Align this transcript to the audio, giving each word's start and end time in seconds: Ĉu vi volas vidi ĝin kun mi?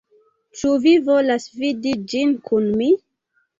Ĉu 0.61 0.71
vi 0.85 0.93
volas 1.09 1.45
vidi 1.61 1.93
ĝin 2.15 2.35
kun 2.51 2.69
mi? 2.83 2.91